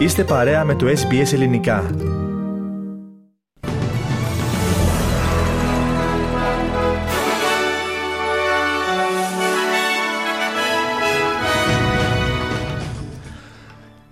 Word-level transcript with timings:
Είστε 0.00 0.24
παρέα 0.24 0.64
με 0.64 0.74
το 0.74 0.86
SBS 0.86 1.32
Ελληνικά. 1.32 1.90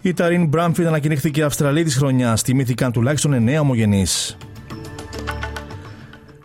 Η 0.03 0.13
Ταρίν 0.13 0.47
Μπράμφιντ 0.47 0.87
ανακοινήθηκε 0.87 1.43
Αυστραλή 1.43 1.85
της 1.85 1.97
χρονιάς. 1.97 2.43
Τιμήθηκαν 2.43 2.93
τουλάχιστον 2.93 3.49
9 3.49 3.61
ομογενείς. 3.61 4.37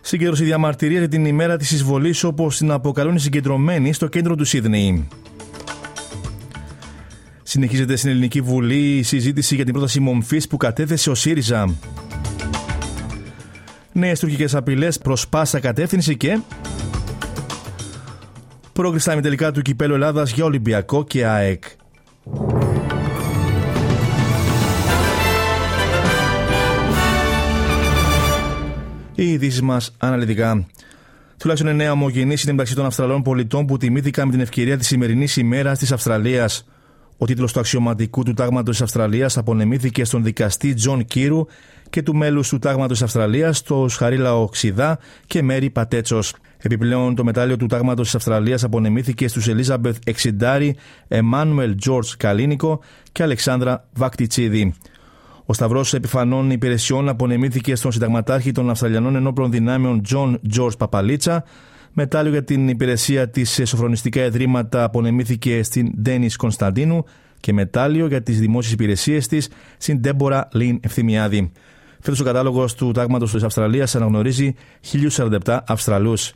Συγκέντρωση 0.02 0.44
διαμαρτυρία 0.44 1.00
για 1.00 1.08
την 1.08 1.26
ημέρα 1.26 1.58
της 1.58 1.72
εισβολής, 1.72 2.24
όπως 2.24 2.58
την 2.58 2.72
αποκαλούν 2.72 3.16
οι 3.16 3.20
συγκεντρωμένοι 3.20 3.94
στο 3.94 4.08
κέντρο 4.08 4.36
του 4.36 4.46
Σίδνεϊ. 4.46 5.08
Συνεχίζεται 7.54 7.96
στην 7.96 8.10
Ελληνική 8.10 8.42
Βουλή 8.42 8.98
η 8.98 9.04
συζήτηση 9.04 9.56
για 9.56 9.64
την 9.64 9.74
πρόταση 9.74 10.00
μομφής 10.00 10.48
που 10.48 10.58
κατέθεσε 10.58 11.10
ο 11.10 11.16
ΣΥΡΙΖΑ. 11.16 11.76
Νέες 13.92 14.20
τουρκικές 14.20 14.56
απειλές 14.56 14.98
προς 14.98 15.28
πάσα 15.28 15.60
κατεύθυνση 15.60 16.18
και. 16.18 16.40
Πρόκριστα 18.74 19.16
με 19.16 19.22
τελικά 19.22 19.52
του 19.52 19.62
κυπέλου 19.62 19.94
Ελλάδας 19.94 20.32
για 20.32 20.46
Ολυμπιακό 20.46 21.04
και 21.04 21.26
ΑΕΚ. 21.26 21.64
Οι 29.16 29.32
ειδήσεις 29.32 29.62
μας 29.62 29.96
αναλυτικά. 29.98 30.68
Τουλάχιστον 31.38 31.82
9 31.82 31.92
ομογενεί 31.92 32.34
είναι 32.44 32.52
μεταξύ 32.52 32.76
των 32.76 32.86
Αυστραλών 32.86 33.22
πολιτών 33.22 33.66
που 33.66 33.78
τιμήθηκαν 33.78 34.26
με 34.26 34.32
την 34.32 34.42
ευκαιρία 34.42 34.78
της 34.78 34.88
σημερινής 34.88 35.38
ημέρας 35.38 35.80
της 35.80 35.92
Αυστραλίας. 35.92 36.66
Ο 37.18 37.26
τίτλος 37.26 37.54
του 37.54 37.60
αξιωματικού 37.60 38.24
του 38.24 38.34
Τάγματος 38.34 38.76
της 38.76 38.82
Αυστραλίας 38.82 39.38
απονεμήθηκε 39.38 40.06
στον 40.06 40.24
δικαστή 40.24 40.74
Τζον 40.74 41.06
Κύρου 41.06 41.46
και 41.90 42.02
του 42.02 42.16
μέλους 42.16 42.50
του 42.50 42.60
Τάγματος 42.60 42.98
της 42.98 43.02
Αυστραλίας, 43.02 43.62
στους 43.62 43.88
Χαρίλαο 43.88 44.36
Ξυδά 44.36 45.00
και 45.28 45.42
Μέρι 45.42 45.70
Πατέτσος. 45.70 46.34
Επιπλέον, 46.58 47.16
το 47.16 47.24
μετάλλιο 47.24 47.58
του 47.58 47.66
Τάγματος 47.66 48.06
της 48.06 48.16
Αυστραλίας 48.16 48.64
απονεμήθηκε 48.64 49.28
στους 49.28 49.48
Ελίζαμπεθ 49.48 49.98
Εξιντάρη, 50.06 50.76
Εμμάνουελ 51.08 51.76
Τζορτζ 51.76 52.12
Καλίνικο 52.18 52.80
και 53.12 53.24
Αλεξάνδρα 53.24 53.88
Βακτιτσίδη. 53.94 54.74
Ο 55.46 55.54
Σταυρός 55.54 55.94
Επιφανών 55.94 56.52
Υπηρεσιών 56.52 57.10
απονεμήθηκε 57.10 57.76
στον 57.76 57.92
συνταγματάρχη 57.92 58.52
των 58.52 58.70
Αυστραλιανών 58.70 59.16
Ενόπλων 59.16 59.52
Δυνάμεων 59.52 60.02
Τζον 60.02 60.40
Τζορτζ 60.50 60.76
Παπαλίτσα 60.76 61.44
Μετάλλιο 61.96 62.32
για 62.32 62.44
την 62.44 62.68
υπηρεσία 62.68 63.30
της 63.30 63.62
στα 63.66 63.77
σωφρονιστικά 63.77 64.26
ιδρύματα 64.26 64.84
απονεμήθηκε 64.84 65.64
στην 65.64 65.92
Ντένις 66.02 66.36
Κωνσταντίνου 66.36 67.06
και 67.40 67.54
μετάλλιο 67.54 68.08
για 68.08 68.22
τις 68.22 68.40
δημόσιες 68.40 68.74
υπηρεσίες 68.74 69.28
της 69.28 69.50
στην 69.78 70.00
Ντέμπορα 70.00 70.48
Λίν 70.52 70.80
Ευθυμιάδη. 70.82 71.52
Φέτος 72.00 72.20
ο 72.20 72.24
κατάλογος 72.24 72.76
του 72.76 72.92
Τάγματος 72.92 73.32
της 73.32 73.44
Αυστραλίας 73.44 73.96
αναγνωρίζει 73.96 74.54
1047 74.82 75.60
Αυστραλούς. 75.68 76.34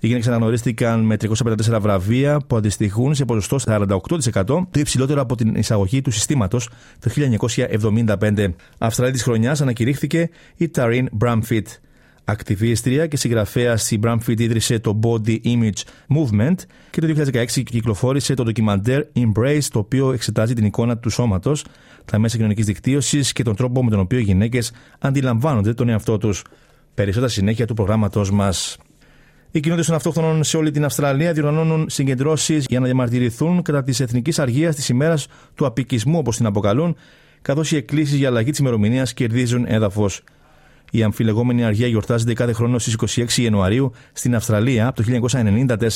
Οι 0.00 0.06
γυναίκες 0.06 0.28
αναγνωρίστηκαν 0.28 1.00
με 1.00 1.16
354 1.16 1.80
βραβεία 1.80 2.40
που 2.46 2.56
αντιστοιχούν 2.56 3.14
σε 3.14 3.24
ποσοστό 3.24 3.58
48%, 3.58 4.44
το 4.44 4.80
υψηλότερο 4.80 5.20
από 5.20 5.36
την 5.36 5.54
εισαγωγή 5.54 6.00
του 6.02 6.10
συστήματος 6.10 6.68
το 6.98 7.10
1975. 7.10 8.54
Αυστραλή 8.78 9.12
της 9.12 9.22
χρονιάς 9.22 9.60
ανακηρύχθηκε 9.60 10.30
η 10.56 10.68
Ταρίν 10.68 11.08
Μπράμφιτ. 11.12 11.68
Ακτιβίστρια 12.28 13.06
και 13.06 13.16
συγγραφέα 13.16 13.78
η 13.90 13.98
Brumfitt 14.02 14.40
ίδρυσε 14.40 14.78
το 14.78 15.00
Body 15.02 15.38
Image 15.44 15.82
Movement 16.16 16.54
και 16.90 17.00
το 17.00 17.24
2016 17.32 17.62
κυκλοφόρησε 17.64 18.34
το 18.34 18.42
ντοκιμαντέρ 18.42 19.02
Embrace, 19.14 19.62
το 19.70 19.78
οποίο 19.78 20.12
εξετάζει 20.12 20.54
την 20.54 20.64
εικόνα 20.64 20.98
του 20.98 21.10
σώματος, 21.10 21.64
τα 22.04 22.18
μέσα 22.18 22.36
κοινωνικής 22.36 22.66
δικτύωσης 22.66 23.32
και 23.32 23.42
τον 23.42 23.56
τρόπο 23.56 23.84
με 23.84 23.90
τον 23.90 24.00
οποίο 24.00 24.18
οι 24.18 24.22
γυναίκες 24.22 24.72
αντιλαμβάνονται 24.98 25.74
τον 25.74 25.88
εαυτό 25.88 26.18
τους. 26.18 26.44
Περισσότερα 26.94 27.30
συνέχεια 27.30 27.66
του 27.66 27.74
προγράμματό 27.74 28.24
μας. 28.32 28.78
Οι 29.50 29.60
κοινότητες 29.60 29.86
των 29.86 29.96
αυτόχθονων 29.96 30.44
σε 30.44 30.56
όλη 30.56 30.70
την 30.70 30.84
Αυστραλία 30.84 31.32
διοργανώνουν 31.32 31.86
συγκεντρώσεις 31.88 32.64
για 32.68 32.80
να 32.80 32.84
διαμαρτυρηθούν 32.84 33.62
κατά 33.62 33.82
της 33.82 34.00
εθνικής 34.00 34.38
αργίας 34.38 34.74
της 34.74 34.88
ημέρας 34.88 35.26
του 35.54 35.66
απικισμού, 35.66 36.18
όπως 36.18 36.36
την 36.36 36.46
αποκαλούν, 36.46 36.96
καθώς 37.42 37.72
οι 37.72 37.76
εκκλήσεις 37.76 38.18
για 38.18 38.28
αλλαγή 38.28 38.50
της 38.50 38.58
ημερομηνίας 38.58 39.14
κερδίζουν 39.14 39.64
έδαφος. 39.68 40.22
Η 40.90 41.02
αμφιλεγόμενη 41.02 41.64
αργία 41.64 41.86
γιορτάζεται 41.86 42.32
κάθε 42.32 42.52
χρόνο 42.52 42.78
στις 42.78 42.96
26 43.16 43.32
Ιανουαρίου 43.32 43.92
στην 44.12 44.34
Αυστραλία 44.34 44.86
από 44.86 45.02
το 45.02 45.28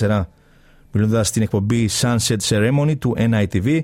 1994. 0.09 0.27
Μιλώντας 0.93 1.29
στην 1.29 1.43
εκπομπή 1.43 1.89
Sunset 2.01 2.37
Ceremony 2.49 2.99
του 2.99 3.17
NITV, 3.19 3.81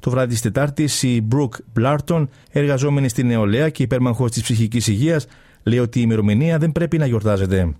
το 0.00 0.10
βράδυ 0.10 0.32
της 0.32 0.40
Τετάρτης, 0.40 1.02
η 1.02 1.26
Brooke 1.32 1.80
Blarton, 1.80 2.26
εργαζόμενη 2.50 3.08
στην 3.08 3.26
νεολαία 3.26 3.68
και 3.68 3.82
υπέρμαχος 3.82 4.30
της 4.30 4.42
ψυχικής 4.42 4.86
υγείας, 4.86 5.26
λέει 5.62 5.78
ότι 5.78 5.98
η 5.98 6.02
ημερομηνία 6.04 6.58
δεν 6.58 6.72
πρέπει 6.72 6.98
να 6.98 7.06
γιορτάζεται. 7.06 7.74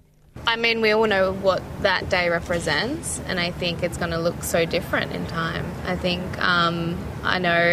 I 0.47 0.56
mean, 0.56 0.80
we 0.80 0.91
all 0.92 1.06
know 1.06 1.32
what 1.48 1.60
that 1.82 2.08
day 2.08 2.28
represents, 2.38 3.20
and 3.28 3.38
I 3.38 3.50
think 3.60 3.82
it's 3.82 3.98
going 4.02 4.14
to 4.18 4.22
look 4.26 4.42
so 4.42 4.64
different 4.64 5.12
in 5.12 5.22
time. 5.26 5.64
I 5.92 5.97
think 6.04 6.22
um, 6.52 6.76
I 7.34 7.36
know, 7.47 7.64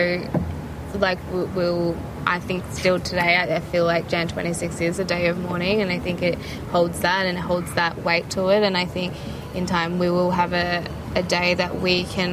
like, 1.08 1.20
we'll 1.56 1.96
I 2.36 2.40
think 2.48 2.62
still 2.80 3.00
today, 3.00 3.32
I 3.58 3.62
feel 3.72 3.86
like 3.94 4.04
Jan 4.10 4.28
26 4.28 4.82
is 4.82 5.00
a 5.00 5.06
day 5.06 5.24
of 5.32 5.36
mourning, 5.48 5.82
and 5.82 5.90
I 5.90 6.00
think 6.06 6.22
it 6.22 6.38
holds 6.74 7.00
that 7.00 7.26
and 7.26 7.38
it 7.38 7.46
holds 7.52 7.74
that 7.76 7.94
weight 8.08 8.30
to 8.36 8.42
it. 8.56 8.62
And 8.68 8.76
I 8.84 8.86
think 8.96 9.14
in 9.56 9.66
time 9.66 9.92
we 9.98 10.10
will 10.10 10.32
have 10.42 10.52
a, 10.52 10.84
a 11.16 11.24
day 11.38 11.50
that 11.62 11.72
we 11.86 11.96
can 12.16 12.32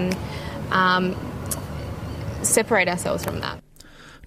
um, 0.81 1.05
separate 2.43 2.89
ourselves 2.89 3.25
from 3.25 3.41
that. 3.41 3.59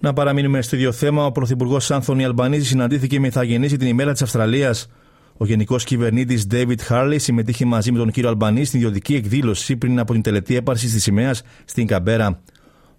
Να 0.00 0.12
παραμείνουμε 0.12 0.62
στο 0.62 0.76
ίδιο 0.76 0.92
θέμα. 0.92 1.24
Ο 1.24 1.32
Πρωθυπουργός 1.32 1.90
Άνθονι 1.90 2.24
Αλμπανίζη 2.24 2.64
συναντήθηκε 2.64 3.20
με 3.20 3.26
ηθαγενεί 3.26 3.66
την 3.66 3.86
ημέρα 3.86 4.12
της 4.12 4.22
Αυστραλίας. 4.22 4.88
Ο 5.36 5.46
Γενικός 5.46 5.84
Κυβερνήτης 5.84 6.46
David 6.50 6.76
Harley 6.88 7.16
συμμετείχε 7.16 7.64
μαζί 7.64 7.92
με 7.92 7.98
τον 7.98 8.10
κύριο 8.10 8.28
Αλμπανί 8.28 8.64
στην 8.64 8.78
ιδιωτική 8.78 9.14
εκδήλωση 9.14 9.76
πριν 9.76 9.98
από 9.98 10.12
την 10.12 10.22
τελετή 10.22 10.56
έπαρσης 10.56 10.92
της 10.92 11.02
σημαίας 11.02 11.42
στην 11.64 11.86
Καμπέρα. 11.86 12.40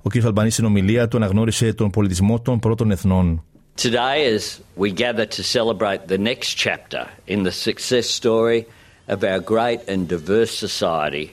Ο 0.02 0.10
κ. 0.10 0.26
Αλμπανή 0.26 0.50
στην 0.50 0.66
ομιλία 0.66 1.08
του 1.08 1.18
αναγνώρισε 1.18 1.74
τον 1.74 1.90
πολιτισμό 1.90 2.40
των 2.40 2.60
πρώτων 2.60 2.92
εθνών. 2.92 3.44
Today 3.76 4.18
as 4.36 4.60
we 4.78 4.90
gather 4.92 5.26
to 5.38 5.42
celebrate 5.58 6.02
the 6.08 6.18
next 6.18 6.50
chapter 6.66 7.04
in 7.34 7.44
the 7.44 7.52
success 7.68 8.08
story 8.20 8.60
of 9.14 9.24
our 9.24 9.40
great 9.54 9.80
and 9.92 10.02
diverse 10.16 10.54
society, 10.68 11.26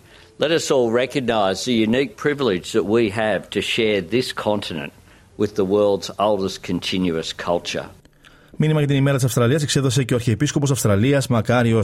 let 0.43 0.51
us 0.59 0.71
all 0.75 0.89
recognise 1.03 1.59
the 1.65 1.77
unique 1.89 2.13
privilege 2.27 2.67
that 2.77 2.87
we 2.97 3.05
have 3.25 3.43
to 3.57 3.61
share 3.75 3.99
this 4.17 4.29
continent 4.47 4.93
with 5.41 5.53
the 5.61 5.67
world's 5.75 6.11
oldest 6.29 6.59
continuous 6.71 7.33
culture. 7.49 7.89
Μήνυμα 8.57 8.79
για 8.79 8.89
την 8.89 8.97
ημέρα 8.97 9.19
τη 9.19 9.25
Αυστραλία 9.25 9.59
εξέδωσε 9.63 10.05
και 10.05 10.13
ο 10.13 10.17
Αρχιεπίσκοπο 10.17 10.73
Αυστραλία 10.73 11.23
Μακάριο 11.29 11.83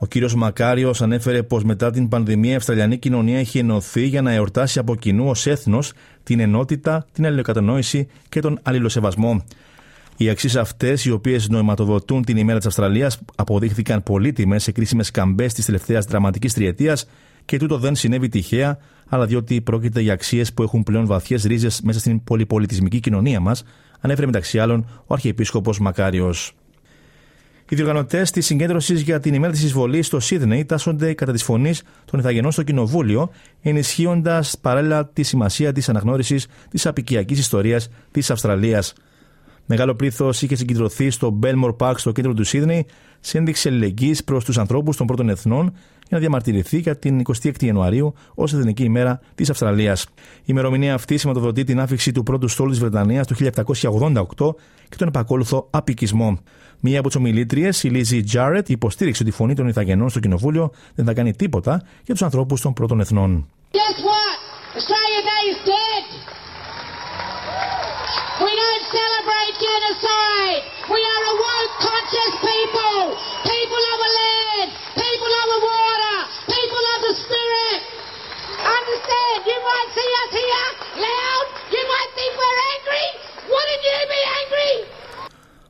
ο 0.00 0.06
κύριος 0.06 0.34
Μακάριος 0.34 1.02
ανέφερε 1.02 1.42
πως 1.42 1.64
μετά 1.64 1.90
την 1.90 2.08
πανδημία 2.08 2.52
η 2.52 2.54
Αυστραλιανή 2.54 2.98
κοινωνία 2.98 3.38
έχει 3.38 3.58
ενωθεί 3.58 4.06
για 4.06 4.22
να 4.22 4.32
εορτάσει 4.32 4.78
από 4.78 4.94
κοινού 4.94 5.28
ως 5.28 5.46
έθνος 5.46 5.92
την 6.22 6.40
ενότητα, 6.40 7.06
την 7.12 7.26
αλληλοκατανόηση 7.26 8.08
και 8.28 8.40
τον 8.40 8.58
αλληλοσεβασμό. 8.62 9.44
Οι 10.16 10.28
αξίες 10.28 10.56
αυτές, 10.56 11.04
οι 11.04 11.10
οποίες 11.10 11.48
νοηματοδοτούν 11.48 12.24
την 12.24 12.36
ημέρα 12.36 12.58
της 12.58 12.66
Αυστραλίας, 12.66 13.20
αποδείχθηκαν 13.34 14.02
πολύτιμες 14.02 14.62
σε 14.62 14.72
κρίσιμες 14.72 15.10
καμπές 15.10 15.54
της 15.54 15.64
τελευταίας 15.64 16.04
δραματικής 16.04 16.54
τριετίας 16.54 17.08
και 17.44 17.58
τούτο 17.58 17.78
δεν 17.78 17.94
συνέβη 17.94 18.28
τυχαία, 18.28 18.78
αλλά 19.08 19.26
διότι 19.26 19.60
πρόκειται 19.60 20.00
για 20.00 20.12
αξίες 20.12 20.52
που 20.52 20.62
έχουν 20.62 20.82
πλέον 20.82 21.06
βαθιές 21.06 21.44
ρίζες 21.44 21.80
μέσα 21.80 21.98
στην 21.98 22.24
πολυπολιτισμική 22.24 23.00
κοινωνία 23.00 23.40
μας, 23.40 23.64
ανέφερε 24.00 24.26
μεταξύ 24.26 24.58
άλλων 24.58 24.86
ο 25.06 25.14
Αρχιεπίσκοπος 25.14 25.78
Μακάριος. 25.78 26.54
Οι 27.70 27.76
διοργανωτές 27.76 28.30
της 28.30 28.46
συγκέντρωσης 28.46 29.00
για 29.00 29.20
την 29.20 29.34
ημέρα 29.34 29.52
της 29.52 29.62
εισβολής 29.62 30.06
στο 30.06 30.20
Σίδνεϊ 30.20 30.64
τάσσονται 30.64 31.14
κατά 31.14 31.32
τη 31.32 31.42
φωνής 31.42 31.82
των 32.04 32.20
Ιθαγενών 32.20 32.52
στο 32.52 32.62
Κοινοβούλιο, 32.62 33.30
ενισχύοντας 33.62 34.58
παράλληλα 34.60 35.06
τη 35.06 35.22
σημασία 35.22 35.72
της 35.72 35.88
αναγνώρισης 35.88 36.46
της 36.70 36.86
απικιακής 36.86 37.38
ιστορίας 37.38 37.88
της 38.10 38.30
Αυστραλίας. 38.30 38.92
Μεγάλο 39.70 39.94
πλήθος 39.94 40.42
είχε 40.42 40.56
συγκεντρωθεί 40.56 41.10
στο 41.10 41.38
Belmore 41.42 41.76
Park 41.76 41.94
στο 41.96 42.12
κέντρο 42.12 42.34
του 42.34 42.44
Σίδνεϊ, 42.44 42.86
σε 43.20 43.38
ένδειξη 43.38 43.68
αλληλεγγύης 43.68 44.24
προς 44.24 44.44
τους 44.44 44.58
ανθρώπους 44.58 44.96
των 44.96 45.06
πρώτων 45.06 45.28
εθνών 45.28 45.64
για 45.98 46.08
να 46.10 46.18
διαμαρτυρηθεί 46.18 46.78
για 46.78 46.96
την 46.96 47.22
26η 47.24 47.62
Ιανουαρίου 47.62 48.14
ως 48.34 48.52
Εθνική 48.52 48.82
ημέρα 48.82 49.20
της 49.34 49.50
Αυστραλίας. 49.50 50.06
Η 50.40 50.44
ημερομηνία 50.44 50.94
αυτή 50.94 51.18
σηματοδοτεί 51.18 51.64
την 51.64 51.80
άφηξη 51.80 52.12
του 52.12 52.22
πρώτου 52.22 52.48
στόλου 52.48 52.70
της 52.70 52.78
Βρετανίας 52.78 53.26
το 53.26 53.34
1788 53.34 54.54
και 54.88 54.96
τον 54.96 55.08
επακόλουθο 55.08 55.66
απικισμό. 55.70 56.38
Μία 56.80 56.98
από 56.98 57.08
τις 57.08 57.16
ομιλήτριες, 57.16 57.82
η 57.82 57.88
Λίζη 57.88 58.22
Τζάρετ, 58.22 58.68
υποστήριξε 58.68 59.22
ότι 59.22 59.30
η 59.30 59.34
φωνή 59.34 59.54
των 59.54 59.68
Ιθαγενών 59.68 60.08
στο 60.08 60.20
Κοινοβούλιο 60.20 60.70
δεν 60.94 61.04
θα 61.04 61.12
κάνει 61.12 61.34
τίποτα 61.34 61.82
για 62.04 62.14
τους 62.14 62.22
ανθρώπους 62.22 62.60
των 62.60 62.72
πρώτων 62.72 63.00
εθνών. 63.00 63.48
Guess 63.72 63.98
what? 64.08 64.38
Australia 64.76 65.22
Day 65.28 65.42
is 65.52 65.68
dead. 65.68 65.87
We 70.88 71.00
are 71.12 71.18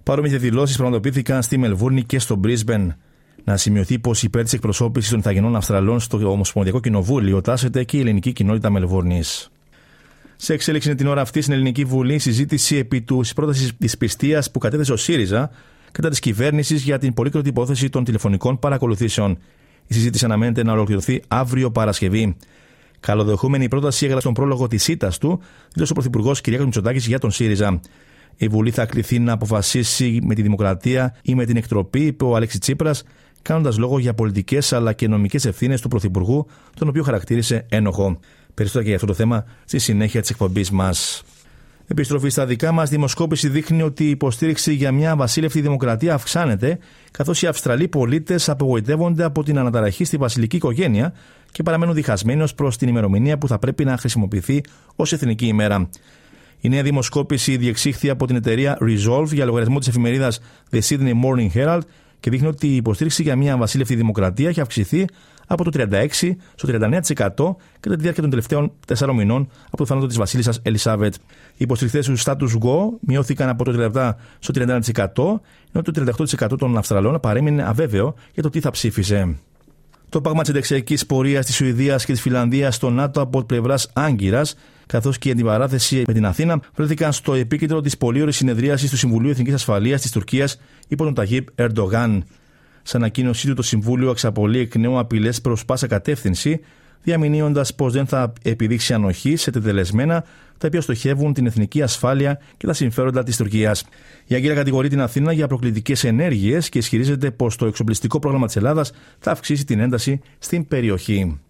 Παρόμοιε 0.08 0.37
δηλώσεις 0.37 0.76
πραγματοποιήθηκαν 0.76 1.43
στη 1.43 1.58
Μελβούρνη 1.58 2.02
και 2.02 2.19
στο 2.19 2.37
Μπρίσμπεν. 2.37 2.96
Να 3.44 3.56
σημειωθεί 3.56 3.99
πως 3.99 4.23
υπέρ 4.23 4.43
της 4.43 4.52
εκπροσώπησης 4.52 5.11
των 5.11 5.19
Ιθαγενών 5.19 5.56
Αυστραλών 5.56 6.00
στο 6.00 6.31
Ομοσπονδιακό 6.31 6.81
Κοινοβούλιο 6.81 7.40
τάσσεται 7.40 7.85
και 7.85 7.96
η 7.96 8.00
ελληνική 8.00 8.32
κοινότητα 8.32 8.70
Μελβούρνης. 8.70 9.50
Σε 10.40 10.52
εξέλιξη 10.52 10.94
την 10.94 11.06
ώρα 11.06 11.20
αυτή 11.20 11.40
στην 11.40 11.52
Ελληνική 11.52 11.85
Βουλή 11.85 12.19
συζήτηση 12.19 12.76
επί 12.76 13.00
τους 13.00 13.32
πρόταση 13.32 13.75
της 13.75 13.99
πιστείας 13.99 14.50
που 14.50 14.58
κατέθεσε 14.58 14.93
ο 14.93 14.96
ΣΥΡΙΖΑ 14.96 15.50
κατά 15.93 16.08
της 16.08 16.19
κυβέρνησης 16.19 16.82
για 16.82 16.99
την 16.99 17.14
πολύκροτη 17.14 17.49
υπόθεση 17.49 17.88
των 17.88 18.05
τηλεφωνικών 18.05 18.58
παρακολουθήσεων. 18.58 19.38
Η 19.87 19.94
συζήτηση 19.94 20.25
αναμένεται 20.25 20.62
να 20.62 20.73
ολοκληρωθεί 20.73 21.23
αύριο 21.29 21.70
Παρασκευή. 21.70 22.37
Καλοδεχούμενη 23.00 23.64
η 23.64 23.69
πρόταση 23.69 24.05
έγραψε 24.05 24.26
τον 24.26 24.35
πρόλογο 24.35 24.67
της 24.67 24.82
ΣΥΤΑ 24.82 25.12
του, 25.20 25.40
δήλωσε 25.73 25.93
ο 25.93 25.94
Πρωθυπουργός 25.94 26.40
κ. 26.40 26.49
Μητσοτάκης 26.49 27.06
για 27.06 27.19
τον 27.19 27.31
ΣΥΡΙΖΑ. 27.31 27.81
Η 28.37 28.49
Βουλή 28.49 28.70
θα 28.70 28.87
κληθεί 28.87 29.19
να 29.19 29.32
αποφασίσει 29.32 30.20
με 30.23 30.35
τη 30.35 30.43
δημοκρατία 30.43 31.17
ή 31.23 31.35
με 31.35 31.44
την 31.44 31.56
εκτροπή, 31.56 32.00
είπε 32.00 32.25
ο 32.25 32.37
Αλέξης 32.37 32.61
Τσίπρας, 32.61 33.02
κάνοντας 33.43 33.79
λόγο 33.79 33.99
για 33.99 34.14
πολιτικές 34.14 34.73
αλλά 34.73 34.93
και 34.93 35.08
νομικές 35.08 35.44
ευθύνες 35.44 35.81
του 35.81 35.88
Πρωθυπουργού, 35.88 36.46
τον 36.75 36.88
οποίο 36.88 37.02
χαρακτήρισε 37.02 37.67
ένοχο. 37.69 38.19
Περισσότερα 38.59 38.85
και 38.85 38.89
για 38.89 38.95
αυτό 38.95 39.07
το 39.07 39.15
θέμα 39.15 39.45
στη 39.65 39.79
συνέχεια 39.79 40.21
της 40.21 40.31
εκπομπής 40.31 40.71
μας. 40.71 41.23
Επιστροφή 41.87 42.29
στα 42.29 42.47
δικά 42.47 42.73
μας, 42.73 42.91
δημοσκόπηση 42.91 43.49
δείχνει 43.49 43.83
ότι 43.83 44.05
η 44.05 44.11
υποστήριξη 44.11 44.75
για 44.75 44.93
μια 44.93 45.17
βασίλευτη 45.17 45.61
δημοκρατία 45.61 46.15
αυξάνεται, 46.15 46.79
καθώς 47.11 47.43
οι 47.43 47.47
Αυστραλοί 47.47 47.89
πολίτες 47.89 48.49
απογοητεύονται 48.49 49.25
από 49.25 49.43
την 49.43 49.59
αναταραχή 49.59 50.05
στη 50.05 50.17
βασιλική 50.17 50.57
οικογένεια 50.57 51.13
και 51.53 51.63
παραμένουν 51.63 51.95
διχασμένοι 51.95 52.43
ως 52.43 52.55
προς 52.55 52.77
την 52.77 52.89
ημερομηνία 52.89 53.39
που 53.39 53.49
θα 53.49 53.59
πρέπει 53.59 53.85
να 53.85 53.97
χρησιμοποιηθεί 53.97 54.61
ως 54.97 55.13
εθνική 55.13 55.47
ημέρα. 55.47 55.89
Η 56.61 56.69
νέα 56.69 56.83
δημοσκόπηση 56.83 57.57
διεξήχθη 57.57 58.11
από 58.11 58.27
την 58.27 58.37
εταιρεία 58.37 58.79
Resolve 58.81 59.33
για 59.33 59.45
λογαριασμό 59.45 59.79
της 59.79 59.89
εφημερίδας 59.89 60.41
The 60.71 60.81
Sydney 60.89 61.13
Morning 61.25 61.49
Herald 61.55 61.81
και 62.20 62.31
δείχνει 62.31 62.47
ότι 62.47 62.69
η 62.69 62.76
υποστήριξη 62.76 63.23
για 63.23 63.37
μια 63.37 63.56
βασίλευτη 63.56 63.94
δημοκρατία 63.94 64.49
έχει 64.49 64.61
αυξηθεί 64.61 65.05
από 65.47 65.65
το 65.65 65.70
36% 65.75 66.09
στο 66.55 66.69
39% 66.69 67.00
κατά 67.81 67.97
τη 67.97 68.00
διάρκεια 68.00 68.23
των 68.23 68.31
τελευταίων 68.31 68.73
4 68.99 69.12
μηνών 69.15 69.49
από 69.67 69.76
το 69.76 69.87
θάνατο 69.87 70.06
της 70.06 70.17
Βασίλισσας 70.17 70.61
Ελισάβετ. 70.62 71.15
Οι 71.15 71.20
υποστηριχτέ 71.56 72.00
του 72.00 72.19
status 72.19 72.65
quo 72.65 72.99
μειώθηκαν 73.00 73.49
από 73.49 73.65
το 73.65 73.91
37% 73.94 74.11
στο 74.38 74.53
31%, 74.55 75.41
ενώ 75.73 75.82
το 75.82 76.15
38% 76.53 76.59
των 76.59 76.76
Αυστραλών 76.76 77.20
παρέμεινε 77.20 77.62
αβέβαιο 77.62 78.15
για 78.35 78.43
το 78.43 78.50
τι 78.50 78.61
θα 78.61 78.71
ψήφισε. 78.71 79.37
Το 80.11 80.21
πάγμα 80.21 80.41
της 80.41 80.51
ενταξιακής 80.51 81.07
πορείας 81.07 81.47
της 81.47 81.55
Σουηδίας 81.55 82.05
και 82.05 82.13
της 82.13 82.21
Φιλανδίας 82.21 82.75
στο 82.75 82.91
ΝΑΤΟ 82.91 83.21
από 83.21 83.43
πλευράς 83.43 83.91
Άγκυρας, 83.93 84.55
καθώς 84.87 85.19
και 85.19 85.29
η 85.29 85.33
αντιπαράθεση 85.33 86.03
με 86.07 86.13
την 86.13 86.27
Αθήνα, 86.27 86.61
βρέθηκαν 86.75 87.13
στο 87.13 87.35
επίκεντρο 87.35 87.81
της 87.81 87.99
πολύωρης 87.99 88.37
συνεδρίασης 88.37 88.91
του 88.91 88.97
Συμβουλίου 88.97 89.31
Εθνικής 89.31 89.55
Ασφαλείας 89.55 90.01
της 90.01 90.11
Τουρκίας 90.11 90.61
υπό 90.89 91.05
τον 91.05 91.15
Ταγίπ 91.15 91.49
Ερντογάν. 91.55 92.25
Σε 92.83 92.97
ανακοίνωσή 92.97 93.47
του, 93.47 93.55
το 93.55 93.63
Συμβούλιο 93.63 94.11
εξαπολύει 94.11 94.61
εκ 94.65 94.77
νέου 94.77 94.99
απειλές 94.99 95.41
προς 95.41 95.65
πάσα 95.65 95.87
κατεύθυνση, 95.87 96.61
διαμηνύοντας 97.03 97.75
πως 97.75 97.93
δεν 97.93 98.06
θα 98.06 98.33
επιδείξει 98.43 98.95
ανοχή 98.95 99.37
σε 99.37 99.50
τετελεσμένα 99.50 100.25
τα 100.59 100.67
οποία 100.67 100.81
στοχεύουν 100.81 101.33
την 101.33 101.47
εθνική 101.47 101.83
ασφάλεια 101.83 102.41
και 102.56 102.67
τα 102.67 102.73
συμφέροντα 102.73 103.23
της 103.23 103.37
Τουρκίας. 103.37 103.85
Η 104.27 104.35
Αγγέλα 104.35 104.55
κατηγορεί 104.55 104.89
την 104.89 105.00
Αθήνα 105.00 105.33
για 105.33 105.47
προκλητικές 105.47 106.05
ενέργειες 106.05 106.69
και 106.69 106.79
ισχυρίζεται 106.79 107.31
πως 107.31 107.56
το 107.56 107.67
εξοπλιστικό 107.67 108.19
πρόγραμμα 108.19 108.47
της 108.47 108.56
Ελλάδας 108.56 108.93
θα 109.19 109.31
αυξήσει 109.31 109.65
την 109.65 109.81
ένταση 109.81 110.21
στην 110.39 110.69
περιοχή. 110.69 111.41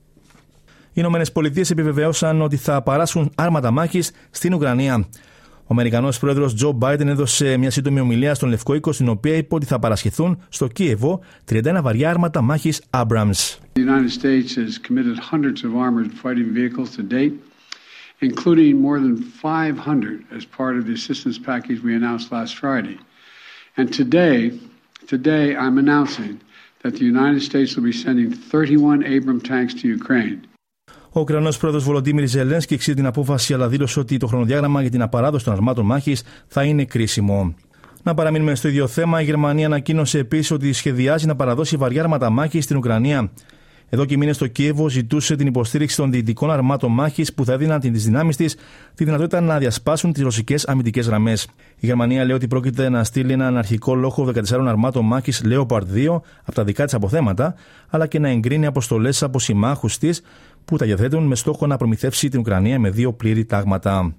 Οι 0.88 1.00
Ηνωμένες 1.00 1.32
Πολιτείες 1.32 1.70
επιβεβαίωσαν 1.70 2.42
ότι 2.42 2.56
θα 2.56 2.82
παράσχουν 2.82 3.32
άρματα 3.34 3.70
μάχης 3.70 4.10
στην 4.30 4.54
Ουκρανία. 4.54 5.08
Ο 5.70 5.74
Αμερικανό 5.74 6.08
πρόεδρο 6.20 6.52
Τζο 6.52 6.72
Μπάιντεν 6.72 7.08
έδωσε 7.08 7.56
μια 7.56 7.70
σύντομη 7.70 8.00
ομιλία 8.00 8.34
στον 8.34 8.48
Λευκό 8.48 8.74
Οίκο, 8.74 8.92
στην 8.92 9.08
οποία 9.08 9.34
είπε 9.34 9.54
ότι 9.54 9.66
θα 9.66 9.78
παρασχεθούν 9.78 10.38
στο 10.48 10.66
Κίεβο 10.66 11.20
31 11.50 11.78
βαριά 11.82 12.10
άρματα 12.10 12.40
μάχη 12.40 12.72
Abrams. 12.90 13.56
including 18.20 18.72
more 18.86 18.98
than 19.06 19.16
500 19.16 20.24
as 20.38 20.44
part 20.58 20.74
of 20.78 20.82
the 20.88 20.94
assistance 21.00 21.38
package 21.50 21.78
we 21.88 21.94
announced 22.00 22.26
last 22.36 22.52
Friday. 22.62 22.98
And 23.78 23.86
today, 24.00 24.38
today 25.14 25.46
I'm 25.64 25.76
announcing 25.84 26.34
that 26.82 26.92
the 26.98 27.06
United 27.14 27.42
States 27.50 27.70
will 27.74 27.86
be 27.92 27.98
sending 28.04 28.28
31 28.32 29.04
Abram 29.14 29.40
tanks 29.52 29.72
to 29.80 29.84
Ukraine. 29.98 30.38
Ο 31.12 31.20
Ουκρανός 31.20 31.56
πρόεδρος 31.56 31.84
Βολοντίμιρ 31.84 32.28
Ζελένσκι 32.28 32.74
εξήγησε 32.74 33.02
την 33.02 33.06
απόφαση, 33.06 33.54
αλλά 33.54 33.68
δήλωσε 33.68 34.00
ότι 34.00 34.16
το 34.16 34.26
χρονοδιάγραμμα 34.26 34.80
για 34.80 34.90
την 34.90 35.02
απαράδοση 35.02 35.44
των 35.44 35.52
αρμάτων 35.52 35.84
μάχης 35.84 36.22
θα 36.46 36.62
είναι 36.62 36.84
κρίσιμο. 36.84 37.54
Να 38.02 38.14
παραμείνουμε 38.14 38.54
στο 38.54 38.68
ίδιο 38.68 38.86
θέμα, 38.86 39.20
η 39.20 39.24
Γερμανία 39.24 39.66
ανακοίνωσε 39.66 40.18
επίσης 40.18 40.50
ότι 40.50 40.72
σχεδιάζει 40.72 41.26
να 41.26 41.36
παραδώσει 41.36 41.76
βαριά 41.76 42.02
άρματα 42.02 42.30
μάχης 42.30 42.64
στην 42.64 42.76
Ουκρανία. 42.76 43.30
Εδώ 43.90 44.04
και 44.04 44.16
μήνες 44.16 44.38
το 44.38 44.46
Κίεβο 44.46 44.88
ζητούσε 44.88 45.36
την 45.36 45.46
υποστήριξη 45.46 45.96
των 45.96 46.10
δυτικών 46.10 46.50
αρμάτων 46.50 46.92
μάχης 46.92 47.34
που 47.34 47.44
θα 47.44 47.52
έδιναν 47.52 47.80
τις 47.80 48.04
δυνάμεις 48.04 48.36
της 48.36 48.56
τη 48.94 49.04
δυνατότητα 49.04 49.40
να 49.40 49.58
διασπάσουν 49.58 50.12
τις 50.12 50.22
ρωσικές 50.22 50.66
αμυντικές 50.66 51.06
γραμμές. 51.06 51.48
Η 51.78 51.86
Γερμανία 51.86 52.24
λέει 52.24 52.36
ότι 52.36 52.48
πρόκειται 52.48 52.88
να 52.88 53.04
στείλει 53.04 53.32
έναν 53.32 53.56
αρχικό 53.56 53.94
λόγο 53.94 54.32
14 54.34 54.66
αρμάτων 54.66 55.04
μάχης 55.04 55.42
Leopard 55.44 55.82
2 55.94 56.20
από 56.42 56.54
τα 56.54 56.64
δικά 56.64 56.84
της 56.84 56.94
αποθέματα, 56.94 57.54
αλλά 57.88 58.06
και 58.06 58.18
να 58.18 58.28
εγκρίνει 58.28 58.66
αποστολές 58.66 59.22
από 59.22 59.38
συμμάχους 59.38 59.98
της 59.98 60.22
που 60.68 60.76
τα 60.76 60.84
διαθέτουν 60.84 61.26
με 61.26 61.34
στόχο 61.34 61.66
να 61.66 61.76
προμηθεύσει 61.76 62.28
την 62.28 62.40
Ουκρανία 62.40 62.78
με 62.78 62.90
δύο 62.90 63.12
πλήρη 63.12 63.44
τάγματα. 63.44 64.14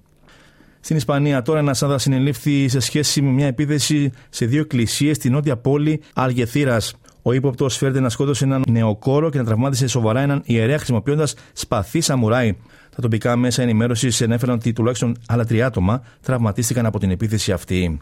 Στην 0.80 0.96
Ισπανία, 0.96 1.42
τώρα 1.42 1.58
ένα 1.58 1.76
άδα 1.80 1.98
συνελήφθη 1.98 2.68
σε 2.68 2.80
σχέση 2.80 3.22
με 3.22 3.30
μια 3.30 3.46
επίθεση 3.46 4.12
σε 4.28 4.46
δύο 4.46 4.60
εκκλησίες 4.60 5.16
στη 5.16 5.30
νότια 5.30 5.56
πόλη 5.56 6.00
Αλγεθήρας. 6.14 6.94
Ο 7.22 7.32
ύποπτος 7.32 7.76
φέρεται 7.76 8.00
να 8.00 8.08
σκότωσε 8.08 8.44
έναν 8.44 8.62
νεοκόρο 8.68 9.30
και 9.30 9.38
να 9.38 9.44
τραυμάτισε 9.44 9.86
σοβαρά 9.86 10.20
έναν 10.20 10.42
ιερέα 10.44 10.76
χρησιμοποιώντας 10.76 11.34
σπαθί 11.52 12.00
σαμουράι. 12.00 12.56
Τα 12.96 13.02
τοπικά 13.02 13.36
μέσα 13.36 13.62
ενημέρωσης 13.62 14.20
ενέφεραν 14.20 14.54
ότι 14.54 14.72
τουλάχιστον 14.72 15.16
άλλα 15.26 15.44
τρία 15.44 15.66
άτομα 15.66 16.02
τραυματίστηκαν 16.20 16.86
από 16.86 16.98
την 16.98 17.10
επίθεση 17.10 17.52
αυτή. 17.52 18.00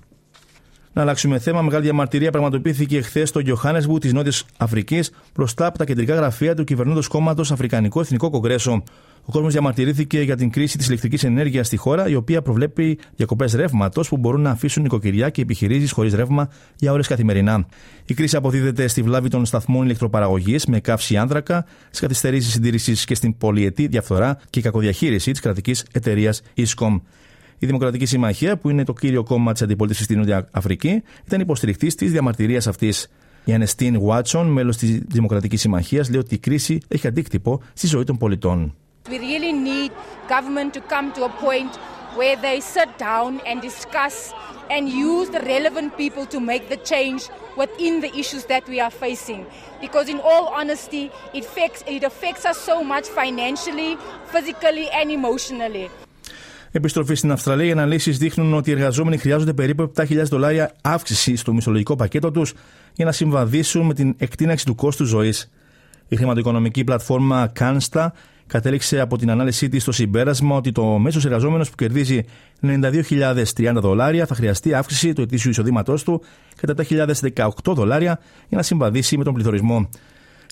Να 0.98 1.04
αλλάξουμε 1.04 1.38
θέμα. 1.38 1.62
Μεγάλη 1.62 1.84
διαμαρτυρία 1.84 2.30
πραγματοποιήθηκε 2.30 3.00
χθε 3.00 3.24
στο 3.24 3.38
Γιωχάνεσμπου 3.38 3.98
της 3.98 4.12
Νότιας 4.12 4.44
Αφρικής 4.56 5.10
μπροστά 5.34 5.66
από 5.66 5.78
τα 5.78 5.84
κεντρικά 5.84 6.14
γραφεία 6.14 6.54
του 6.54 6.64
κυβερνώντος 6.64 7.08
κόμματος 7.08 7.52
Αφρικανικό 7.52 8.00
Εθνικό 8.00 8.30
Κογκρέσο. 8.30 8.82
Ο 9.24 9.32
κόσμος 9.32 9.52
διαμαρτυρήθηκε 9.52 10.20
για 10.20 10.36
την 10.36 10.50
κρίση 10.50 10.78
της 10.78 10.86
ηλεκτρικής 10.86 11.24
ενέργειας 11.24 11.66
στη 11.66 11.76
χώρα, 11.76 12.08
η 12.08 12.14
οποία 12.14 12.42
προβλέπει 12.42 12.98
διακοπές 13.16 13.52
ρεύματος 13.52 14.08
που 14.08 14.16
μπορούν 14.16 14.40
να 14.40 14.50
αφήσουν 14.50 14.82
νοικοκυριά 14.82 15.30
και 15.30 15.42
επιχειρήσεις 15.42 15.92
χωρίς 15.92 16.14
ρεύμα 16.14 16.48
για 16.76 16.92
ώρες 16.92 17.06
καθημερινά. 17.06 17.66
Η 18.04 18.14
κρίση 18.14 18.36
αποδίδεται 18.36 18.86
στη 18.86 19.02
βλάβη 19.02 19.28
των 19.28 19.46
σταθμών 19.46 19.84
ηλεκτροπαραγωγής 19.84 20.66
με 20.66 20.80
καύση 20.80 21.16
άνθρακα, 21.16 21.66
στις 21.86 22.00
καθυστερήσεις 22.00 22.52
συντήρησης 22.52 23.04
και 23.04 23.14
στην 23.14 23.36
πολυετή 23.38 23.86
διαφθορά 23.86 24.38
και 24.50 24.60
κακοδιαχείριση 24.60 25.30
της 25.30 25.40
κρατικής 25.40 25.84
εταιρείας 25.92 26.42
Iscom. 26.56 27.00
Η 27.58 27.66
Δημοκρατική 27.66 28.06
Συμμαχία, 28.06 28.56
που 28.56 28.70
είναι 28.70 28.84
το 28.84 28.92
κύριο 28.92 29.22
κόμμα 29.22 29.52
τη 29.52 29.64
αντιπολίτευση 29.64 30.04
στην 30.04 30.18
Νότια 30.18 30.48
Αφρική, 30.50 31.02
ήταν 31.26 31.40
υποστηρικτή 31.40 31.94
τη 31.94 32.06
διαμαρτυρία 32.06 32.62
αυτή. 32.68 32.94
Η 33.44 33.52
Ανεστίν 33.52 34.00
Βάτσον, 34.00 34.46
μέλο 34.46 34.74
τη 34.74 34.86
Δημοκρατική 34.86 35.56
Συμμαχία, 35.56 36.04
λέει 36.10 36.20
ότι 36.20 36.34
η 36.34 36.38
κρίση 36.38 36.80
έχει 36.88 37.06
αντίκτυπο 37.06 37.62
στη 37.72 37.86
ζωή 37.86 38.04
των 38.04 38.16
πολιτών. 38.16 38.74
We 39.10 39.18
really 39.18 39.52
need 39.70 39.90
government 40.28 40.70
to 40.76 40.80
come 40.92 41.06
to 41.16 41.22
a 41.30 41.32
point 41.46 41.72
where 42.18 42.36
they 42.46 42.58
sit 42.76 42.90
down 42.98 43.30
and 43.48 43.56
discuss 43.68 44.16
and 44.74 44.82
use 45.10 45.26
the 45.36 45.42
relevant 45.54 45.96
people 46.02 46.24
to 46.34 46.38
make 46.40 46.64
the 46.74 46.80
change 46.92 47.20
within 47.56 47.94
the 48.04 48.10
issues 48.22 48.44
that 48.52 48.64
we 48.72 48.78
are 48.84 48.94
facing. 49.04 49.42
Because 49.80 50.06
in 50.14 50.20
all 50.30 50.44
honesty, 50.60 51.04
it 51.38 51.44
affects, 51.48 51.80
it 51.96 52.02
affects 52.10 52.44
us 52.50 52.58
so 52.70 52.76
much 52.92 53.06
financially, 53.20 53.90
physically 54.32 54.86
and 54.98 55.10
emotionally. 55.10 55.86
Επιστροφή 56.72 57.14
στην 57.14 57.32
Αυστραλία, 57.32 57.66
οι 57.66 57.70
αναλύσεις 57.70 58.18
δείχνουν 58.18 58.54
ότι 58.54 58.70
οι 58.70 58.72
εργαζόμενοι 58.72 59.16
χρειάζονται 59.16 59.52
περίπου 59.52 59.92
7.000 59.96 60.22
δολάρια 60.22 60.72
αύξηση 60.82 61.36
στο 61.36 61.52
μισθολογικό 61.52 61.96
πακέτο 61.96 62.30
τους 62.30 62.54
για 62.94 63.04
να 63.04 63.12
συμβαδίσουν 63.12 63.86
με 63.86 63.94
την 63.94 64.14
εκτείναξη 64.18 64.64
του 64.64 64.74
κόστου 64.74 65.04
ζωής. 65.04 65.50
Η 66.08 66.16
χρηματοοικονομική 66.16 66.84
πλατφόρμα 66.84 67.52
Cansta 67.58 68.06
κατέληξε 68.46 69.00
από 69.00 69.18
την 69.18 69.30
ανάλυση 69.30 69.68
της 69.68 69.82
στο 69.82 69.92
συμπέρασμα 69.92 70.56
ότι 70.56 70.72
το 70.72 70.84
μέσος 70.84 71.24
εργαζόμενος 71.24 71.70
που 71.70 71.74
κερδίζει 71.76 72.24
92.030 72.62 73.44
δολάρια 73.74 74.26
θα 74.26 74.34
χρειαστεί 74.34 74.74
αύξηση 74.74 75.12
του 75.12 75.22
ετήσιου 75.22 75.50
εισοδήματός 75.50 76.02
του 76.02 76.22
κατά 76.56 76.84
7.018 76.88 77.48
δολάρια 77.64 78.20
για 78.48 78.56
να 78.56 78.62
συμβαδίσει 78.62 79.16
με 79.18 79.24
τον 79.24 79.34
πληθωρισμό. 79.34 79.88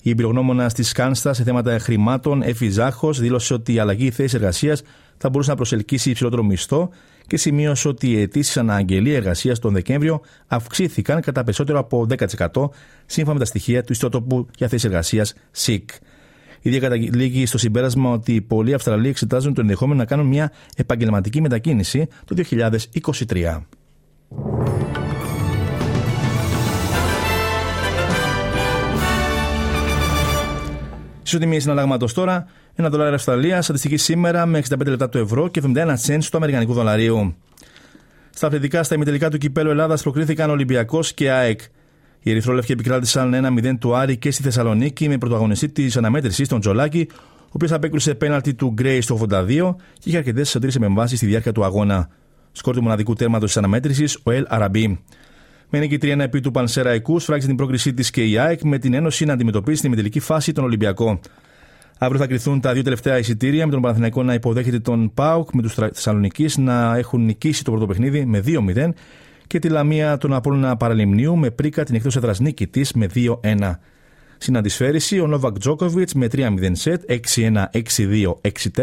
Η 0.03 0.09
εμπειρογνώμονα 0.09 0.71
της 0.71 0.91
Κάνστα 0.91 1.33
σε 1.33 1.43
θέματα 1.43 1.79
χρημάτων, 1.79 2.41
Εφη 2.41 2.69
Ζάχος, 2.69 3.19
δήλωσε 3.19 3.53
ότι 3.53 3.73
η 3.73 3.79
αλλαγή 3.79 4.11
θέσης 4.11 4.33
εργασίας 4.33 4.81
θα 5.17 5.29
μπορούσε 5.29 5.49
να 5.49 5.55
προσελκύσει 5.55 6.09
υψηλότερο 6.09 6.43
μισθό 6.43 6.89
και 7.27 7.37
σημείωσε 7.37 7.87
ότι 7.87 8.11
οι 8.11 8.21
αιτήσεις 8.21 8.57
αναγγελία 8.57 9.15
εργασίας 9.15 9.59
τον 9.59 9.73
Δεκέμβριο 9.73 10.21
αυξήθηκαν 10.47 11.21
κατά 11.21 11.43
περισσότερο 11.43 11.79
από 11.79 12.07
10% 12.53 12.69
σύμφωνα 13.05 13.33
με 13.33 13.39
τα 13.39 13.45
στοιχεία 13.45 13.83
του 13.83 13.91
ιστότοπου 13.91 14.47
για 14.57 14.67
θέση 14.67 14.87
εργασίας 14.87 15.33
ΣΥΚ. 15.51 15.89
Η 16.61 16.69
ίδια 16.69 16.79
καταλήγει 16.79 17.45
στο 17.45 17.57
συμπέρασμα 17.57 18.11
ότι 18.11 18.41
πολλοί 18.41 18.73
Αυστραλοί 18.73 19.09
εξετάζουν 19.09 19.53
το 19.53 19.61
ενδεχόμενο 19.61 19.99
να 19.99 20.05
κάνουν 20.05 20.25
μια 20.25 20.51
επαγγελματική 20.75 21.41
μετακίνηση 21.41 22.07
το 22.25 22.43
2023. 23.27 23.61
Ισοτιμίε 31.27 31.59
συναλλάγματο 31.59 32.13
τώρα, 32.13 32.47
ένα 32.75 32.89
δολάριο 32.89 33.13
Αυστραλίας 33.13 33.69
αντιστοιχεί 33.69 33.97
σήμερα 33.97 34.45
με 34.45 34.61
65 34.69 34.85
λεπτά 34.85 35.09
του 35.09 35.17
ευρώ 35.17 35.47
και 35.47 35.61
71 35.75 35.95
cents 36.05 36.23
του 36.31 36.37
Αμερικανικού 36.37 36.73
δολαρίου. 36.73 37.35
Στα 38.29 38.47
αθλητικά, 38.47 38.83
στα 38.83 38.95
ημιτελικά 38.95 39.29
του 39.29 39.37
κυπέλου 39.37 39.69
Ελλάδας 39.69 40.01
προκρίθηκαν 40.01 40.49
Ολυμπιακός 40.49 41.13
και 41.13 41.31
ΑΕΚ. 41.31 41.59
Οι 42.19 42.31
Ερυθρόλευκοι 42.31 42.71
επικράτησαν 42.71 43.33
1-0 43.33 43.77
του 43.79 43.95
Άρη 43.95 44.17
και 44.17 44.31
στη 44.31 44.43
Θεσσαλονίκη 44.43 45.07
με 45.07 45.17
πρωταγωνιστή 45.17 45.69
της 45.69 45.97
αναμέτρησης 45.97 46.47
τον 46.47 46.59
Τζολάκη, 46.59 47.07
ο 47.43 47.51
οποίος 47.51 47.71
απέκρουσε 47.71 48.15
πέναλτι 48.15 48.53
του 48.53 48.71
Γκρέι 48.73 49.01
στο 49.01 49.19
82 49.29 49.75
και 49.93 50.09
είχε 50.09 50.17
αρκετές 50.17 50.51
τρει 50.51 50.71
επεμβάσεις 50.75 51.17
στη 51.17 51.25
διάρκεια 51.25 51.51
του 51.51 51.63
αγώνα. 51.63 52.09
Σκόρ 52.51 52.75
του 52.75 52.81
μοναδικού 52.81 53.13
τέρματος 53.13 53.47
της 53.47 53.57
αναμέτρησης, 53.57 54.19
ο 54.23 54.31
Ελ 54.31 54.45
Αραμπί. 54.47 54.99
Με 55.69 55.79
νίκη 55.79 55.97
3 56.01 56.19
επί 56.19 56.39
του 56.39 56.51
Πανσεραϊκού, 56.51 57.19
σφράγισε 57.19 57.47
την 57.47 57.55
πρόκρισή 57.55 57.93
της 57.93 58.11
και 58.11 58.23
η 58.23 58.37
ΑΕΚ 58.37 58.61
με 58.61 58.77
την 58.77 58.93
Ένωση 58.93 59.25
να 59.25 59.33
αντιμετωπίσει 59.33 59.81
τη 59.81 59.89
μετελική 59.89 60.19
φάση 60.19 60.51
των 60.51 60.63
Ολυμπιακό. 60.63 61.19
Αύριο 61.97 62.19
θα 62.19 62.27
κρυθούν 62.27 62.61
τα 62.61 62.73
δύο 62.73 62.83
τελευταία 62.83 63.17
εισιτήρια 63.17 63.65
με 63.65 63.71
τον 63.71 63.81
Παναθηναϊκό 63.81 64.23
να 64.23 64.33
υποδέχεται 64.33 64.79
τον 64.79 65.13
ΠΑΟΚ 65.13 65.53
με 65.53 65.61
τους 65.61 65.73
Θεσσαλονίκη 65.73 66.49
να 66.57 66.95
έχουν 66.97 67.25
νικήσει 67.25 67.63
το 67.63 67.71
πρώτο 67.71 67.85
παιχνίδι 67.85 68.25
με 68.25 68.43
2-0 68.45 68.89
και 69.47 69.59
τη 69.59 69.69
Λαμία 69.69 70.17
τον 70.17 70.33
Απόλυνα 70.33 70.77
Παραλιμνίου 70.77 71.37
με 71.37 71.49
πρίκα 71.51 71.83
την 71.83 71.95
εκτός 71.95 72.15
έδρας 72.15 72.39
νίκη 72.39 72.67
της 72.67 72.93
με 72.93 73.07
2-1. 73.15 73.71
Στην 74.37 74.57
αντισφαίρηση, 74.57 75.19
ο 75.19 75.27
Νόβακ 75.27 75.59
Τζόκοβιτς 75.59 76.13
με 76.13 76.27
3-0 76.31 76.71
σετ, 76.71 77.03
6-1, 77.35 77.69
6-2, 77.71 78.39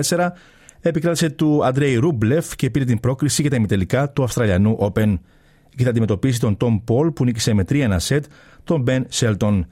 6-4 0.08 0.32
επικράτησε 0.80 1.30
του 1.30 1.64
Αντρέι 1.64 1.94
Ρούμπλεφ 1.94 2.56
και 2.56 2.70
πήρε 2.70 2.84
την 2.84 3.00
πρόκριση 3.00 3.40
για 3.40 3.50
τα 3.50 3.56
ημιτελικά 3.56 4.10
του 4.10 4.22
Αυστραλιανού 4.22 4.78
Open. 4.80 5.18
Εκεί 5.74 5.82
θα 5.82 5.90
αντιμετωπίσει 5.90 6.40
τον 6.40 6.56
Τόμ 6.56 6.78
Πολ 6.84 7.10
που 7.10 7.24
νίκησε 7.24 7.54
με 7.54 7.64
3-1 7.68 7.94
σετ 7.96 8.24
τον 8.64 8.80
Μπεν 8.80 9.04
Σέλτον. 9.08 9.66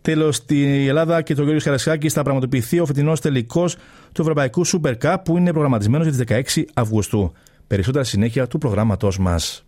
Τέλος, 0.00 0.36
στη 0.36 0.86
Ελλάδα 0.88 1.22
και 1.22 1.34
το 1.34 1.42
Γιώργος 1.42 1.64
Καρασιάκη 1.64 2.08
θα 2.08 2.22
πραγματοποιηθεί 2.22 2.80
ο 2.80 2.86
φετινός 2.86 3.20
τελικός 3.20 3.76
του 4.12 4.20
Ευρωπαϊκού 4.20 4.66
Super 4.66 4.94
Cup 5.02 5.16
που 5.24 5.36
είναι 5.36 5.50
προγραμματισμένος 5.50 6.06
για 6.06 6.24
τις 6.24 6.54
16 6.56 6.64
Αυγούστου. 6.74 7.32
Περισσότερα 7.66 8.04
συνέχεια 8.04 8.46
του 8.46 8.58
προγράμματός 8.58 9.18
μας. 9.18 9.64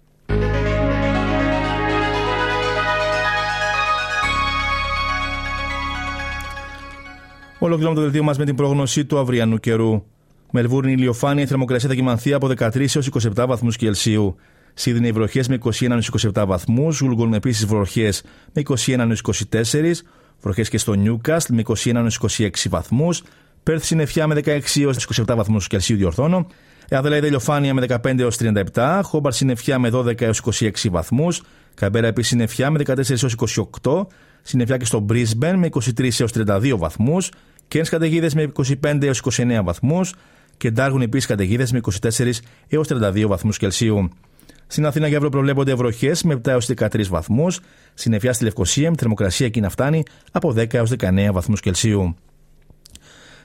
Ολοκληρώνουμε 7.58 7.94
το 7.94 8.00
δελτίο 8.00 8.22
μας 8.22 8.38
με 8.38 8.44
την 8.44 8.54
πρόγνωση 8.54 9.04
του 9.04 9.18
αυριανού 9.18 9.58
καιρού. 9.58 10.02
Μελβούρνη 10.50 10.92
ηλιοφάνεια, 10.92 11.42
η 11.42 11.46
θερμοκρασία 11.46 11.88
θα 11.88 11.94
κοιμανθεί 11.94 12.32
από 12.32 12.48
13 12.48 12.94
έως 12.94 13.06
27 13.06 13.46
βαθμούς 13.46 13.76
Κελσίου. 13.76 14.36
Σίδνεϊ 14.74 15.12
βροχές 15.12 15.48
με 15.48 15.58
21 15.80 16.00
27 16.34 16.44
βαθμούς. 16.46 17.00
Γουλγκολν 17.00 17.34
επίσης 17.34 17.66
βροχές 17.66 18.22
με 18.52 18.62
21 18.86 19.14
24. 19.60 20.04
Βροχές 20.40 20.68
και 20.68 20.78
στο 20.78 20.94
Νιούκαστ 20.94 21.48
με 21.48 21.62
21 21.62 22.08
26 22.38 22.50
βαθμούς. 22.68 23.22
Πέρθ 23.62 23.84
συννεφιά 23.84 24.26
με 24.26 24.34
16 24.34 24.80
έως 24.80 25.06
27 25.26 25.34
βαθμούς 25.36 25.66
Κελσίου 25.66 25.96
διορθώνω. 25.96 26.46
Αδελαίδα 26.90 27.26
ηλιοφάνεια 27.26 27.74
με 27.74 27.86
15 27.88 28.18
έως 28.18 28.36
37. 28.74 29.00
Χόμπαρ 29.02 29.32
συννεφιά 29.32 29.78
με 29.78 29.90
12 29.92 30.20
έως 30.20 30.42
26 30.60 30.70
βαθμούς. 30.90 31.42
Καμπέρα 31.74 32.06
επίσης 32.06 32.30
συννεφιά 32.30 32.70
με 32.70 32.78
14 32.78 33.22
έως 33.22 33.34
28. 33.82 34.06
Συννεφιά 34.42 34.76
και 34.76 34.84
στο 34.84 35.06
Brisbane 35.08 35.54
με 35.56 35.66
23 35.66 36.20
έως 36.20 36.32
32 36.32 36.76
βαθμούς. 36.76 37.30
Κέντ 37.68 37.86
καταιγίδες 37.86 38.34
με 38.34 38.52
25 38.82 39.02
έως 39.02 39.18
29 39.18 39.62
βαθμούς. 39.64 40.14
Και 40.56 40.70
Ντάργουν 40.70 41.02
επίσης 41.02 41.26
καταιγίδες 41.26 41.72
με 41.72 41.78
24 41.78 42.42
έως 42.68 42.88
32 42.88 43.26
βαθμούς 43.26 43.58
Κελσίου. 43.58 44.08
Στην 44.72 44.86
Αθήνα 44.86 45.06
για 45.06 45.16
αύριο 45.16 45.30
προβλέπονται 45.30 45.74
βροχές 45.74 46.22
με 46.22 46.34
7 46.34 46.46
έως 46.46 46.66
13 46.76 47.06
βαθμούς. 47.08 47.60
Συννεφιά 47.94 48.32
στη 48.32 48.44
Λευκοσία 48.44 48.90
με 48.90 48.96
θερμοκρασία 48.98 49.46
εκεί 49.46 49.60
να 49.60 49.68
φτάνει 49.68 50.02
από 50.32 50.54
10 50.56 50.74
έως 50.74 50.92
19 50.98 51.28
βαθμούς 51.32 51.60
Κελσίου. 51.60 52.16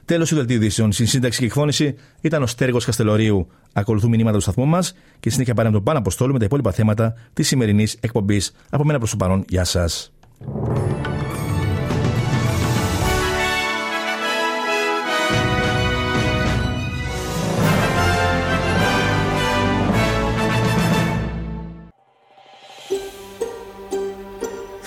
Τέλος 0.04 0.28
του 0.28 0.34
δελτίου 0.34 0.56
ειδήσεων. 0.56 0.92
Στην 0.92 1.06
σύνταξη 1.06 1.38
και 1.38 1.44
εκφώνηση 1.44 1.94
ήταν 2.20 2.42
ο 2.42 2.46
Στέργος 2.46 2.84
Καστελωρίου. 2.84 3.46
Ακολουθούν 3.72 4.10
μηνύματα 4.10 4.36
του 4.36 4.42
σταθμού 4.42 4.66
μας 4.66 4.94
και 5.20 5.30
συνέχεια 5.30 5.54
πάραμε 5.54 5.74
τον 5.74 5.84
πάνω 5.84 5.98
αποστόλου 5.98 6.32
με 6.32 6.38
τα 6.38 6.44
υπόλοιπα 6.44 6.72
θέματα 6.72 7.14
της 7.32 7.46
σημερινής 7.46 7.96
εκπομπής. 8.00 8.52
Από 8.70 8.84
μένα 8.84 8.98
προς 8.98 9.10
το 9.10 9.16
παρόν, 9.16 9.44
γεια 9.48 9.64
σας. 9.64 10.12